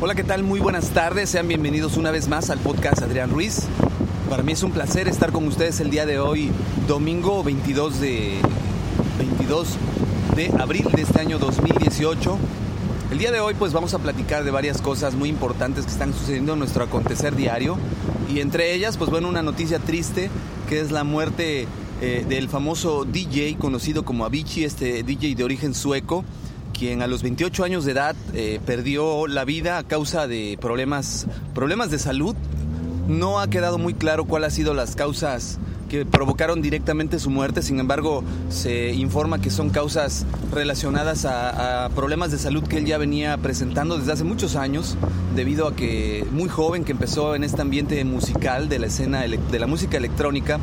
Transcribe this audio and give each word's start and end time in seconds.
Hola, 0.00 0.14
¿qué 0.14 0.22
tal? 0.22 0.44
Muy 0.44 0.60
buenas 0.60 0.90
tardes. 0.90 1.30
Sean 1.30 1.48
bienvenidos 1.48 1.96
una 1.96 2.12
vez 2.12 2.28
más 2.28 2.48
al 2.50 2.60
podcast 2.60 3.02
Adrián 3.02 3.30
Ruiz. 3.30 3.62
Para 4.30 4.44
mí 4.44 4.52
es 4.52 4.62
un 4.62 4.70
placer 4.70 5.08
estar 5.08 5.32
con 5.32 5.48
ustedes 5.48 5.80
el 5.80 5.90
día 5.90 6.06
de 6.06 6.20
hoy, 6.20 6.52
domingo 6.86 7.42
22 7.42 7.98
de, 8.00 8.38
22 9.18 9.68
de 10.36 10.52
abril 10.60 10.86
de 10.94 11.02
este 11.02 11.20
año 11.20 11.40
2018. 11.40 12.38
El 13.10 13.18
día 13.18 13.32
de 13.32 13.40
hoy 13.40 13.54
pues 13.54 13.72
vamos 13.72 13.94
a 13.94 13.98
platicar 13.98 14.44
de 14.44 14.52
varias 14.52 14.80
cosas 14.80 15.14
muy 15.16 15.28
importantes 15.28 15.84
que 15.84 15.90
están 15.90 16.14
sucediendo 16.14 16.52
en 16.52 16.60
nuestro 16.60 16.84
acontecer 16.84 17.34
diario 17.34 17.78
y 18.32 18.38
entre 18.38 18.74
ellas 18.74 18.96
pues 18.96 19.10
bueno 19.10 19.28
una 19.28 19.42
noticia 19.42 19.80
triste 19.80 20.30
que 20.68 20.80
es 20.80 20.92
la 20.92 21.02
muerte 21.02 21.66
eh, 22.00 22.24
del 22.28 22.48
famoso 22.48 23.04
DJ 23.04 23.56
conocido 23.58 24.04
como 24.04 24.24
Avicii, 24.24 24.64
este 24.64 25.02
DJ 25.02 25.34
de 25.34 25.42
origen 25.42 25.74
sueco 25.74 26.24
quien 26.72 27.02
a 27.02 27.06
los 27.06 27.22
28 27.22 27.64
años 27.64 27.84
de 27.84 27.92
edad 27.92 28.16
eh, 28.34 28.60
perdió 28.64 29.26
la 29.26 29.44
vida 29.44 29.78
a 29.78 29.84
causa 29.84 30.26
de 30.26 30.58
problemas, 30.60 31.26
problemas 31.54 31.90
de 31.90 31.98
salud. 31.98 32.34
No 33.08 33.40
ha 33.40 33.48
quedado 33.48 33.78
muy 33.78 33.94
claro 33.94 34.24
cuáles 34.24 34.48
han 34.48 34.56
sido 34.56 34.74
las 34.74 34.96
causas 34.96 35.58
que 35.92 36.06
provocaron 36.06 36.62
directamente 36.62 37.18
su 37.18 37.28
muerte, 37.28 37.60
sin 37.60 37.78
embargo 37.78 38.24
se 38.48 38.94
informa 38.94 39.42
que 39.42 39.50
son 39.50 39.68
causas 39.68 40.24
relacionadas 40.50 41.26
a, 41.26 41.90
problemas 41.94 42.30
de 42.30 42.38
salud 42.38 42.62
que 42.66 42.78
él 42.78 42.86
ya 42.86 42.96
venía 42.96 43.36
presentando 43.36 43.98
desde 43.98 44.12
hace 44.12 44.24
muchos 44.24 44.56
años, 44.56 44.96
debido 45.36 45.68
a 45.68 45.76
que 45.76 46.26
muy 46.32 46.48
joven 46.48 46.84
que 46.84 46.92
empezó 46.92 47.34
en 47.34 47.44
este 47.44 47.60
ambiente 47.60 48.02
musical 48.06 48.70
de 48.70 48.78
la 48.78 48.86
escena 48.86 49.20
de 49.20 49.58
la 49.58 49.66
música 49.66 49.98
electrónica, 49.98 50.58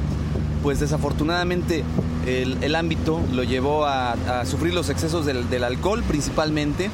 pues 0.64 0.80
desafortunadamente 0.80 1.84
el, 2.30 2.76
ámbito 2.76 3.22
lo 3.34 3.44
llevó 3.44 3.86
a, 3.86 4.46
sufrir 4.46 4.74
los 4.74 4.90
excesos 4.90 5.26
del, 5.26 5.64
alcohol 5.64 6.04
principalmente, 6.08 6.90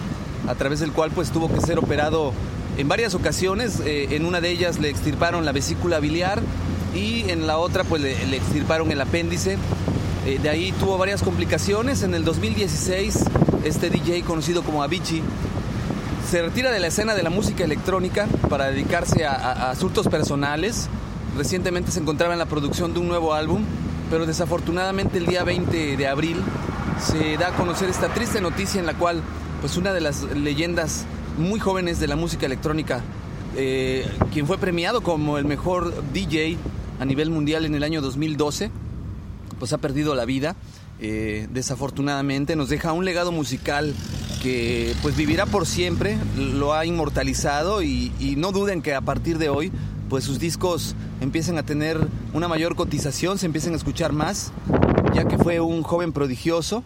a 0.47 0.55
través 0.55 0.79
del 0.79 0.91
cual 0.91 1.11
pues 1.11 1.31
tuvo 1.31 1.51
que 1.51 1.61
ser 1.61 1.79
operado 1.79 2.33
en 2.77 2.87
varias 2.87 3.15
ocasiones. 3.15 3.81
Eh, 3.85 4.09
en 4.11 4.25
una 4.25 4.41
de 4.41 4.49
ellas 4.51 4.79
le 4.79 4.89
extirparon 4.89 5.45
la 5.45 5.51
vesícula 5.51 5.99
biliar 5.99 6.41
y 6.93 7.29
en 7.29 7.47
la 7.47 7.57
otra 7.57 7.83
pues 7.83 8.01
le, 8.01 8.35
extirparon 8.35 8.91
el 8.91 9.01
apéndice. 9.01 9.57
Eh, 10.25 10.39
de 10.41 10.49
ahí 10.49 10.71
tuvo 10.73 10.97
varias 10.97 11.21
complicaciones. 11.21 12.03
En 12.03 12.13
el 12.13 12.23
2016 12.23 13.25
este 13.63 13.89
DJ 13.89 14.21
conocido 14.23 14.63
como 14.63 14.83
Avicii 14.83 15.23
se 16.29 16.41
retira 16.41 16.71
de 16.71 16.79
la 16.79 16.87
escena 16.87 17.13
de 17.13 17.21
la 17.21 17.29
música 17.29 17.63
electrónica 17.63 18.27
para 18.49 18.65
dedicarse 18.67 19.25
a 19.25 19.69
asuntos 19.69 20.07
personales. 20.07 20.87
Recientemente 21.37 21.91
se 21.91 21.99
encontraba 21.99 22.33
en 22.33 22.39
la 22.39 22.45
producción 22.45 22.93
de 22.93 22.99
un 22.99 23.07
nuevo 23.07 23.33
álbum 23.33 23.63
pero 24.09 24.25
desafortunadamente 24.25 25.17
el 25.17 25.25
día 25.25 25.43
20 25.43 25.97
de 25.97 26.07
abril 26.07 26.41
se 26.99 27.37
da 27.37 27.49
a 27.49 27.51
conocer 27.55 27.89
esta 27.89 28.13
triste 28.13 28.41
noticia 28.41 28.79
en 28.79 28.85
la 28.85 28.93
cual 28.93 29.21
pues 29.61 29.77
una 29.77 29.93
de 29.93 30.01
las 30.01 30.23
leyendas 30.23 31.05
muy 31.37 31.59
jóvenes 31.59 31.99
de 31.99 32.07
la 32.07 32.15
música 32.15 32.45
electrónica, 32.45 33.01
eh, 33.55 34.07
quien 34.31 34.47
fue 34.47 34.57
premiado 34.57 35.01
como 35.01 35.37
el 35.37 35.45
mejor 35.45 35.93
DJ 36.13 36.57
a 36.99 37.05
nivel 37.05 37.29
mundial 37.29 37.65
en 37.65 37.75
el 37.75 37.83
año 37.83 38.01
2012, 38.01 38.71
pues 39.59 39.73
ha 39.73 39.77
perdido 39.77 40.15
la 40.15 40.25
vida. 40.25 40.55
Eh, 40.99 41.47
desafortunadamente 41.51 42.55
nos 42.55 42.69
deja 42.69 42.93
un 42.93 43.03
legado 43.03 43.33
musical 43.33 43.93
que 44.41 44.93
pues 45.01 45.17
vivirá 45.17 45.45
por 45.45 45.65
siempre, 45.65 46.17
lo 46.37 46.73
ha 46.73 46.85
inmortalizado 46.85 47.81
y, 47.81 48.13
y 48.19 48.37
no 48.37 48.51
duden 48.53 48.81
que 48.81 48.93
a 48.93 49.01
partir 49.01 49.37
de 49.37 49.49
hoy 49.49 49.71
pues 50.09 50.23
sus 50.23 50.39
discos 50.39 50.95
empiecen 51.21 51.57
a 51.57 51.63
tener 51.63 51.99
una 52.33 52.47
mayor 52.47 52.75
cotización, 52.75 53.37
se 53.37 53.45
empiecen 53.45 53.73
a 53.73 53.77
escuchar 53.77 54.13
más, 54.13 54.51
ya 55.13 55.27
que 55.27 55.37
fue 55.37 55.59
un 55.59 55.83
joven 55.83 56.13
prodigioso. 56.13 56.83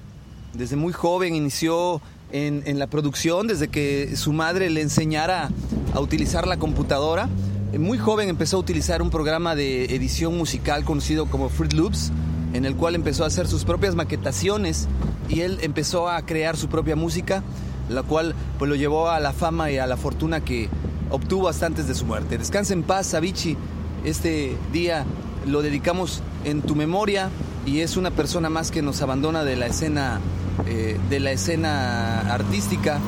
Desde 0.54 0.76
muy 0.76 0.94
joven 0.94 1.36
inició 1.36 2.02
en, 2.32 2.80
la 2.80 2.88
producción, 2.88 3.48
desde 3.48 3.68
que 3.68 4.16
su 4.16 4.34
madre 4.34 4.70
le 4.70 4.82
enseñara 4.82 5.50
a 5.94 6.00
utilizar 6.00 6.48
la 6.48 6.58
computadora. 6.58 7.30
Muy 7.78 7.98
joven 7.98 8.30
empezó 8.30 8.58
a 8.58 8.60
utilizar 8.60 9.02
un 9.02 9.10
programa 9.10 9.56
de 9.56 9.86
edición 9.96 10.38
musical 10.38 10.84
conocido 10.86 11.28
como 11.28 11.50
Fruit 11.50 11.74
Loops, 11.74 12.12
en 12.54 12.66
el 12.66 12.76
cual 12.76 12.96
empezó 12.96 13.24
a 13.24 13.28
hacer 13.28 13.48
sus 13.48 13.64
propias 13.64 13.96
maquetaciones 13.96 14.88
y 15.28 15.42
él 15.42 15.60
empezó 15.62 16.10
a 16.10 16.22
crear 16.26 16.58
su 16.58 16.68
propia 16.68 16.96
música, 16.96 17.44
la 17.90 18.02
cual 18.02 18.34
pues 18.58 18.70
lo 18.70 18.76
llevó 18.76 19.10
a 19.10 19.20
la 19.20 19.34
fama 19.34 19.70
y 19.72 19.78
a 19.78 19.86
la 19.86 19.98
fortuna 19.98 20.42
que 20.42 20.68
obtuvo 21.10 21.50
hasta 21.50 21.66
antes 21.66 21.88
de 21.88 21.96
su 21.96 22.06
muerte. 22.06 22.38
Descansa 22.38 22.74
en 22.74 22.84
paz, 22.84 23.14
Avicii. 23.14 23.58
Este 24.04 24.56
día 24.72 25.06
lo 25.46 25.62
dedicamos 25.62 26.22
en 26.46 26.62
tu 26.62 26.76
memoria 26.76 27.30
y 27.66 27.82
es 27.82 27.98
una 27.98 28.12
persona 28.12 28.50
más 28.50 28.72
que 28.72 28.82
nos 28.82 29.02
abandona 29.02 29.44
de 29.44 29.56
la 29.56 29.68
escena 29.68 30.20
eh, 30.66 31.00
de 31.10 31.20
la 31.20 31.32
escena 31.32 32.22
artística, 32.34 33.00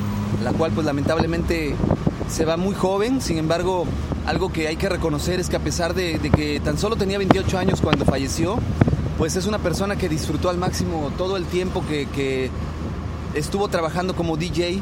la 0.42 0.52
cual 0.52 0.72
pues 0.72 0.86
lamentablemente 0.86 1.74
se 2.28 2.44
va 2.44 2.56
muy 2.56 2.74
joven. 2.74 3.20
Sin 3.20 3.38
embargo, 3.38 3.86
algo 4.26 4.52
que 4.52 4.68
hay 4.68 4.76
que 4.76 4.88
reconocer 4.88 5.40
es 5.40 5.48
que 5.48 5.56
a 5.56 5.60
pesar 5.60 5.94
de, 5.94 6.18
que 6.34 6.60
tan 6.60 6.78
solo 6.78 6.96
tenía 6.96 7.18
28 7.18 7.58
años 7.58 7.80
cuando 7.80 8.04
falleció, 8.04 8.56
pues 9.18 9.36
es 9.36 9.46
una 9.46 9.58
persona 9.58 9.96
que 9.96 10.08
disfrutó 10.08 10.48
al 10.48 10.58
máximo 10.58 11.12
todo 11.18 11.36
el 11.36 11.44
tiempo 11.44 11.84
que, 11.86 12.06
que 12.06 12.50
estuvo 13.34 13.68
trabajando 13.68 14.14
como 14.14 14.36
DJ 14.36 14.80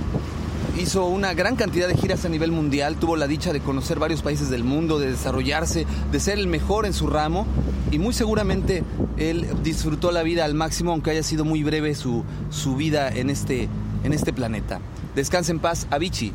hizo 0.80 1.06
una 1.06 1.34
gran 1.34 1.56
cantidad 1.56 1.86
de 1.86 1.96
giras 1.96 2.24
a 2.24 2.28
nivel 2.28 2.52
mundial, 2.52 2.96
tuvo 2.96 3.16
la 3.16 3.26
dicha 3.26 3.52
de 3.52 3.60
conocer 3.60 3.98
varios 3.98 4.22
países 4.22 4.48
del 4.50 4.64
mundo, 4.64 4.98
de 4.98 5.10
desarrollarse, 5.10 5.86
de 6.10 6.20
ser 6.20 6.38
el 6.38 6.46
mejor 6.46 6.86
en 6.86 6.92
su 6.92 7.06
ramo 7.06 7.46
y 7.90 7.98
muy 7.98 8.14
seguramente 8.14 8.82
él 9.16 9.46
disfrutó 9.62 10.10
la 10.10 10.22
vida 10.22 10.44
al 10.44 10.54
máximo, 10.54 10.92
aunque 10.92 11.10
haya 11.10 11.22
sido 11.22 11.44
muy 11.44 11.62
breve 11.62 11.94
su, 11.94 12.24
su 12.50 12.76
vida 12.76 13.08
en 13.08 13.30
este, 13.30 13.68
en 14.04 14.12
este 14.12 14.32
planeta. 14.32 14.80
Descanse 15.14 15.52
en 15.52 15.58
paz, 15.58 15.86
Avicii. 15.90 16.32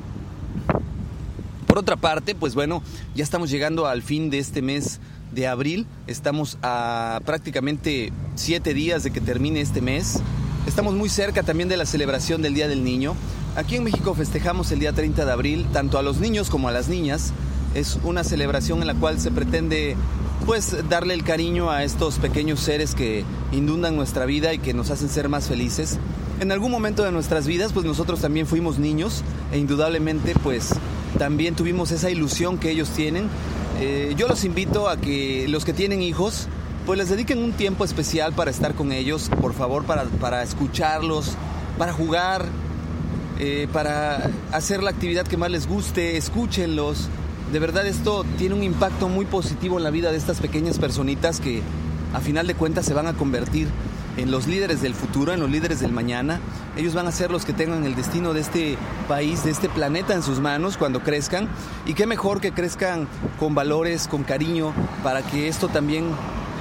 Por 1.65 1.79
otra 1.79 1.95
parte, 1.95 2.35
pues 2.35 2.55
bueno, 2.55 2.83
ya 3.15 3.23
estamos 3.23 3.49
llegando 3.49 3.87
al 3.87 4.01
fin 4.01 4.29
de 4.29 4.39
este 4.39 4.61
mes 4.61 4.99
de 5.33 5.47
abril, 5.47 5.87
estamos 6.07 6.57
a 6.61 7.19
prácticamente 7.25 8.13
siete 8.35 8.73
días 8.73 9.03
de 9.03 9.11
que 9.11 9.21
termine 9.21 9.59
este 9.59 9.81
mes. 9.81 10.21
Estamos 10.67 10.93
muy 10.93 11.09
cerca 11.09 11.43
también 11.43 11.69
de 11.69 11.77
la 11.77 11.85
celebración 11.85 12.41
del 12.41 12.53
Día 12.53 12.67
del 12.67 12.83
Niño. 12.83 13.15
Aquí 13.55 13.77
en 13.77 13.85
México 13.85 14.13
festejamos 14.13 14.69
el 14.73 14.79
día 14.79 14.91
30 14.91 15.23
de 15.23 15.31
abril 15.31 15.65
tanto 15.71 15.97
a 15.97 16.03
los 16.03 16.19
niños 16.19 16.49
como 16.49 16.67
a 16.67 16.73
las 16.73 16.89
niñas. 16.89 17.31
Es 17.73 17.97
una 18.03 18.25
celebración 18.25 18.81
en 18.81 18.87
la 18.87 18.95
cual 18.95 19.17
se 19.17 19.31
pretende 19.31 19.95
pues 20.45 20.75
darle 20.89 21.13
el 21.13 21.23
cariño 21.23 21.71
a 21.71 21.85
estos 21.85 22.19
pequeños 22.19 22.59
seres 22.59 22.95
que 22.95 23.23
inundan 23.53 23.95
nuestra 23.95 24.25
vida 24.25 24.53
y 24.53 24.59
que 24.59 24.73
nos 24.73 24.91
hacen 24.91 25.07
ser 25.07 25.29
más 25.29 25.47
felices. 25.47 25.97
en 26.41 26.51
algún 26.51 26.69
momento 26.69 27.03
de 27.03 27.13
nuestras 27.13 27.47
vidas, 27.47 27.71
pues 27.71 27.85
nosotros 27.85 28.19
también 28.19 28.45
fuimos 28.45 28.77
niños 28.77 29.23
e 29.53 29.57
indudablemente 29.57 30.33
pues 30.43 30.71
también 31.17 31.55
tuvimos 31.55 31.91
esa 31.91 32.09
ilusión 32.09 32.57
que 32.57 32.71
ellos 32.71 32.89
tienen. 32.89 33.29
Eh, 33.79 34.15
yo 34.17 34.27
los 34.27 34.43
invito 34.43 34.89
a 34.89 34.97
que 34.97 35.47
los 35.47 35.63
que 35.63 35.71
tienen 35.71 36.01
hijos, 36.01 36.47
pues 36.85 36.99
les 36.99 37.07
dediquen 37.07 37.41
un 37.41 37.53
tiempo 37.53 37.85
especial 37.85 38.33
para 38.33 38.51
estar 38.51 38.75
con 38.75 38.91
ellos, 38.91 39.31
por 39.39 39.53
favor, 39.53 39.85
para, 39.85 40.03
para 40.03 40.43
escucharlos, 40.43 41.37
para 41.77 41.93
jugar, 41.93 42.45
eh, 43.39 43.67
para 43.73 44.29
hacer 44.51 44.81
la 44.81 44.91
actividad 44.91 45.25
que 45.27 45.37
más 45.37 45.51
les 45.51 45.67
guste, 45.67 46.17
escúchenlos. 46.17 47.09
De 47.51 47.59
verdad 47.59 47.85
esto 47.85 48.25
tiene 48.37 48.55
un 48.55 48.63
impacto 48.63 49.07
muy 49.09 49.25
positivo 49.25 49.77
en 49.77 49.83
la 49.83 49.91
vida 49.91 50.11
de 50.11 50.17
estas 50.17 50.39
pequeñas 50.39 50.79
personitas 50.79 51.39
que 51.39 51.61
a 52.13 52.19
final 52.19 52.47
de 52.47 52.55
cuentas 52.55 52.85
se 52.85 52.93
van 52.93 53.07
a 53.07 53.13
convertir 53.13 53.67
en 54.17 54.31
los 54.31 54.47
líderes 54.47 54.81
del 54.81 54.93
futuro, 54.93 55.33
en 55.33 55.39
los 55.39 55.49
líderes 55.49 55.79
del 55.79 55.91
mañana. 55.91 56.39
Ellos 56.77 56.93
van 56.93 57.07
a 57.07 57.11
ser 57.11 57.31
los 57.31 57.45
que 57.45 57.53
tengan 57.53 57.85
el 57.85 57.95
destino 57.95 58.33
de 58.33 58.41
este 58.41 58.77
país, 59.07 59.43
de 59.43 59.51
este 59.51 59.69
planeta 59.69 60.13
en 60.13 60.23
sus 60.23 60.39
manos 60.39 60.77
cuando 60.77 61.01
crezcan. 61.01 61.49
Y 61.85 61.93
qué 61.93 62.05
mejor 62.07 62.41
que 62.41 62.51
crezcan 62.51 63.07
con 63.39 63.53
valores, 63.53 64.07
con 64.07 64.23
cariño, 64.23 64.73
para 65.03 65.21
que 65.21 65.47
esto 65.47 65.67
también 65.67 66.05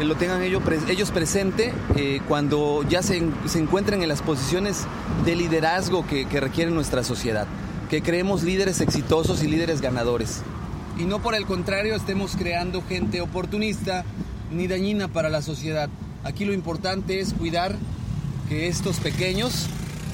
lo 0.02 0.16
tengan 0.16 0.42
ellos, 0.42 0.62
ellos 0.88 1.10
presente 1.10 1.72
eh, 1.96 2.20
cuando 2.26 2.84
ya 2.88 3.02
se, 3.02 3.22
encuentren 3.54 4.02
en 4.02 4.08
las 4.08 4.22
posiciones 4.22 4.86
de 5.24 5.36
liderazgo 5.36 6.06
que, 6.06 6.26
que 6.26 6.40
requiere 6.40 6.70
nuestra 6.70 7.04
sociedad. 7.04 7.46
Que 7.88 8.02
creemos 8.02 8.42
líderes 8.42 8.80
exitosos 8.80 9.42
y 9.42 9.48
líderes 9.48 9.80
ganadores. 9.80 10.42
Y 10.98 11.04
no 11.04 11.20
por 11.20 11.34
el 11.34 11.46
contrario 11.46 11.94
estemos 11.94 12.36
creando 12.36 12.82
gente 12.82 13.20
oportunista 13.20 14.04
ni 14.50 14.66
dañina 14.66 15.08
para 15.08 15.28
la 15.28 15.42
sociedad. 15.42 15.88
Aquí 16.24 16.44
lo 16.44 16.52
importante 16.52 17.20
es 17.20 17.34
cuidar 17.34 17.76
que 18.48 18.68
estos 18.68 18.98
pequeños 18.98 19.66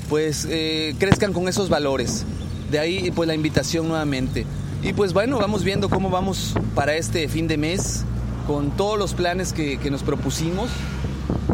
pues 0.09 0.47
eh, 0.51 0.95
crezcan 0.99 1.33
con 1.33 1.49
esos 1.49 1.69
valores. 1.69 2.25
De 2.71 2.79
ahí 2.79 3.11
pues 3.13 3.27
la 3.27 3.35
invitación 3.35 3.89
nuevamente. 3.89 4.45
Y 4.83 4.93
pues 4.93 5.13
bueno, 5.13 5.39
vamos 5.39 5.65
viendo 5.65 5.89
cómo 5.89 6.11
vamos 6.11 6.55
para 6.75 6.97
este 6.97 7.29
fin 7.29 7.47
de 7.47 7.57
mes 7.57 8.05
con 8.51 8.73
todos 8.73 8.99
los 8.99 9.15
planes 9.15 9.53
que, 9.53 9.79
nos 9.93 10.03
propusimos, 10.03 10.71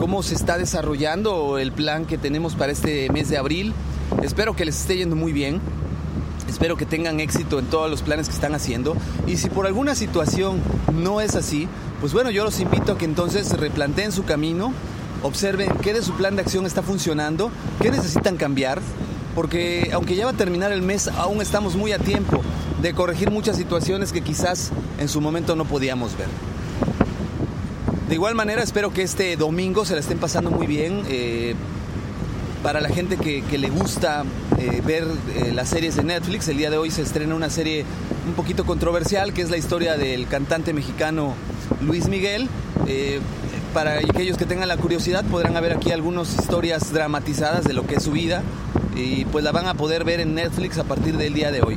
cómo 0.01 0.23
se 0.23 0.35
está 0.35 0.57
desarrollando 0.57 1.59
el 1.59 1.71
plan 1.71 2.07
que 2.07 2.17
tenemos 2.17 2.55
para 2.55 2.73
este 2.73 3.11
mes 3.11 3.29
de 3.29 3.37
abril. 3.37 3.75
Espero 4.23 4.57
que 4.57 4.65
les 4.65 4.81
esté 4.81 4.97
yendo 4.97 5.15
muy 5.15 5.35
bien. 5.35 5.61
Espero 6.49 6.79
que 6.79 6.87
tengan 6.87 7.21
éxito 7.21 7.59
en 7.59 7.67
todos 7.67 7.91
los 7.91 8.01
planes 8.01 8.29
que 8.29 8.35
están 8.35 8.55
haciendo. 8.55 8.97
Y 9.27 9.37
si 9.37 9.51
por 9.51 9.67
alguna 9.67 9.95
situación 9.95 10.63
no 10.95 11.21
es 11.21 11.35
así, 11.35 11.69
pues 12.01 12.15
bueno, 12.15 12.31
yo 12.31 12.45
los 12.45 12.61
invito 12.61 12.93
a 12.93 12.99
que 12.99 13.05
entonces 13.05 13.51
replanteen 13.59 14.11
su 14.11 14.25
camino, 14.25 14.73
observen 15.23 15.69
qué 15.83 15.93
de 15.93 16.01
su 16.01 16.15
plan 16.15 16.35
de 16.35 16.41
acción 16.41 16.65
está 16.65 16.81
funcionando, 16.81 17.51
qué 17.83 17.91
necesitan 17.91 18.39
cambiar, 18.39 18.81
porque 19.35 19.91
aunque 19.93 20.17
ya 20.17 20.25
va 20.25 20.31
a 20.31 20.35
terminar 20.35 20.73
el 20.73 20.81
mes, 20.81 21.09
aún 21.09 21.43
estamos 21.43 21.77
muy 21.77 21.93
a 21.93 21.99
tiempo 21.99 22.41
de 22.81 22.95
corregir 22.95 23.31
muchas 23.31 23.59
situaciones 23.59 24.13
que 24.13 24.23
quizás 24.23 24.73
en 24.99 25.11
su 25.11 25.21
momento 25.21 25.57
no 25.57 25.67
podíamos 25.67 26.17
ver. 26.17 26.56
De 28.09 28.15
igual 28.15 28.37
manera, 28.37 28.63
espero 28.63 28.93
que 28.93 29.03
este 29.03 29.37
domingo 29.37 29.85
se 29.85 29.95
la 29.95 30.01
estén 30.01 30.19
pasando 30.19 30.53
muy 30.53 30.69
bien. 30.69 31.03
Eh, 31.09 31.57
para 32.63 32.81
la 32.81 32.89
gente 32.89 33.17
que, 33.17 33.43
le 33.59 33.69
gusta 33.69 34.23
eh, 34.59 34.81
ver 34.85 35.05
eh, 35.35 35.51
las 35.53 35.71
series 35.71 35.97
de 35.97 36.05
Netflix, 36.05 36.47
el 36.47 36.57
día 36.57 36.71
de 36.71 36.79
hoy 36.79 36.93
se 36.93 37.03
estrena 37.03 37.35
una 37.35 37.51
serie 37.51 37.85
un 38.29 38.35
poquito 38.35 38.65
controversial, 38.65 39.33
que 39.33 39.43
es 39.43 39.51
la 39.51 39.57
historia 39.57 39.97
del 39.97 40.29
cantante 40.29 40.73
mexicano 40.73 41.35
Luis 41.81 42.07
Miguel. 42.07 42.49
Para 43.75 43.99
aquellos 43.99 44.39
que 44.39 44.47
tengan 44.47 44.69
la 44.69 44.77
curiosidad 44.77 45.25
podrán 45.25 45.55
ver 45.55 45.73
aquí 45.73 45.91
algunas 45.91 46.33
historias 46.33 46.93
dramatizadas 46.93 47.65
de 47.65 47.75
lo 47.75 47.87
que 47.89 47.97
es 47.97 48.05
su 48.05 48.13
vida 48.13 48.43
y 48.95 49.25
pues 49.27 49.45
la 49.45 49.51
van 49.51 49.67
a 49.67 49.75
poder 49.75 50.05
ver 50.05 50.21
en 50.21 50.35
Netflix 50.35 50.79
a 50.79 50.85
partir 50.85 51.17
del 51.17 51.35
día 51.35 51.51
de 51.51 51.61
hoy. 51.61 51.77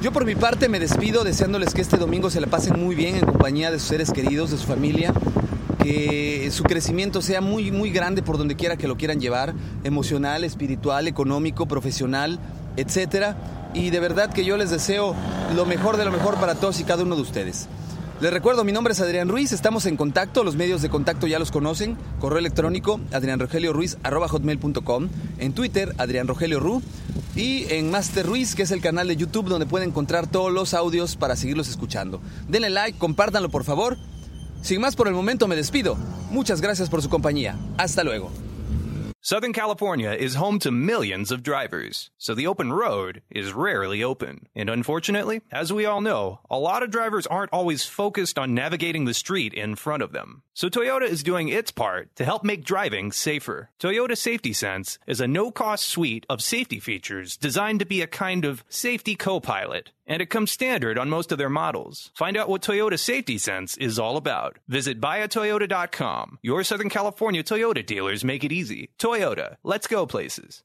Yo 0.00 0.12
por 0.12 0.24
mi 0.24 0.36
parte 0.36 0.68
me 0.68 0.78
despido 0.78 1.24
deseándoles 1.24 1.74
que 1.74 1.80
este 1.80 1.96
domingo 1.96 2.30
se 2.30 2.40
la 2.40 2.46
pasen 2.46 2.78
muy 2.78 2.94
bien 2.94 3.16
en 3.16 3.26
compañía 3.26 3.72
de 3.72 3.80
sus 3.80 3.88
seres 3.88 4.12
queridos, 4.12 4.52
de 4.52 4.56
su 4.56 4.64
familia, 4.64 5.12
que 5.82 6.48
su 6.52 6.62
crecimiento 6.62 7.20
sea 7.20 7.40
muy 7.40 7.72
muy 7.72 7.90
grande 7.90 8.22
por 8.22 8.38
donde 8.38 8.54
quiera 8.54 8.76
que 8.76 8.86
lo 8.86 8.96
quieran 8.96 9.20
llevar, 9.20 9.54
emocional, 9.82 10.44
espiritual, 10.44 11.08
económico, 11.08 11.66
profesional, 11.66 12.38
etcétera. 12.76 13.70
Y 13.74 13.90
de 13.90 13.98
verdad 13.98 14.32
que 14.32 14.44
yo 14.44 14.56
les 14.56 14.70
deseo 14.70 15.16
lo 15.56 15.66
mejor 15.66 15.96
de 15.96 16.04
lo 16.04 16.12
mejor 16.12 16.36
para 16.36 16.54
todos 16.54 16.78
y 16.78 16.84
cada 16.84 17.02
uno 17.02 17.16
de 17.16 17.22
ustedes. 17.22 17.66
Les 18.20 18.32
recuerdo, 18.32 18.64
mi 18.64 18.72
nombre 18.72 18.92
es 18.94 19.00
Adrián 19.00 19.28
Ruiz, 19.28 19.52
estamos 19.52 19.86
en 19.86 19.96
contacto, 19.96 20.42
los 20.42 20.56
medios 20.56 20.82
de 20.82 20.88
contacto 20.88 21.28
ya 21.28 21.38
los 21.38 21.52
conocen, 21.52 21.96
correo 22.18 22.40
electrónico 22.40 22.98
adrianrogelioruiz.com, 23.12 25.08
en 25.38 25.52
Twitter 25.52 25.94
Adrián 25.98 26.26
Rogelio 26.26 26.58
Ru 26.58 26.82
y 27.36 27.72
en 27.72 27.92
Master 27.92 28.26
Ruiz, 28.26 28.56
que 28.56 28.64
es 28.64 28.72
el 28.72 28.80
canal 28.80 29.06
de 29.06 29.14
YouTube 29.14 29.48
donde 29.48 29.66
pueden 29.66 29.90
encontrar 29.90 30.26
todos 30.26 30.52
los 30.52 30.74
audios 30.74 31.14
para 31.14 31.36
seguirlos 31.36 31.68
escuchando. 31.68 32.20
Denle 32.48 32.70
like, 32.70 32.98
compártanlo 32.98 33.50
por 33.50 33.62
favor. 33.62 33.96
Sin 34.62 34.80
más 34.80 34.96
por 34.96 35.06
el 35.06 35.14
momento 35.14 35.46
me 35.46 35.54
despido. 35.54 35.96
Muchas 36.32 36.60
gracias 36.60 36.90
por 36.90 37.00
su 37.02 37.08
compañía. 37.08 37.56
Hasta 37.76 38.02
luego. 38.02 38.32
Southern 39.28 39.52
California 39.52 40.12
is 40.12 40.36
home 40.36 40.58
to 40.60 40.70
millions 40.70 41.30
of 41.30 41.42
drivers, 41.42 42.08
so 42.16 42.34
the 42.34 42.46
open 42.46 42.72
road 42.72 43.20
is 43.28 43.52
rarely 43.52 44.02
open. 44.02 44.46
And 44.54 44.70
unfortunately, 44.70 45.42
as 45.52 45.70
we 45.70 45.84
all 45.84 46.00
know, 46.00 46.40
a 46.48 46.58
lot 46.58 46.82
of 46.82 46.90
drivers 46.90 47.26
aren't 47.26 47.52
always 47.52 47.84
focused 47.84 48.38
on 48.38 48.54
navigating 48.54 49.04
the 49.04 49.12
street 49.12 49.52
in 49.52 49.76
front 49.76 50.02
of 50.02 50.12
them. 50.12 50.44
So 50.54 50.70
Toyota 50.70 51.02
is 51.02 51.22
doing 51.22 51.50
its 51.50 51.70
part 51.70 52.16
to 52.16 52.24
help 52.24 52.42
make 52.42 52.64
driving 52.64 53.12
safer. 53.12 53.68
Toyota 53.78 54.16
Safety 54.16 54.54
Sense 54.54 54.98
is 55.06 55.20
a 55.20 55.28
no-cost 55.28 55.84
suite 55.84 56.24
of 56.30 56.40
safety 56.40 56.80
features 56.80 57.36
designed 57.36 57.80
to 57.80 57.84
be 57.84 58.00
a 58.00 58.06
kind 58.06 58.46
of 58.46 58.64
safety 58.70 59.14
co-pilot 59.14 59.90
and 60.08 60.20
it 60.20 60.30
comes 60.30 60.50
standard 60.50 60.98
on 60.98 61.08
most 61.08 61.30
of 61.30 61.38
their 61.38 61.48
models. 61.48 62.10
Find 62.14 62.36
out 62.36 62.48
what 62.48 62.62
Toyota 62.62 62.98
Safety 62.98 63.38
Sense 63.38 63.76
is 63.76 63.98
all 63.98 64.16
about. 64.16 64.58
Visit 64.66 65.00
buyatoyota.com. 65.00 66.38
Your 66.42 66.64
Southern 66.64 66.88
California 66.88 67.44
Toyota 67.44 67.86
dealers 67.86 68.24
make 68.24 68.42
it 68.42 68.50
easy. 68.52 68.90
Toyota, 68.98 69.56
let's 69.62 69.86
go 69.86 70.06
places. 70.06 70.64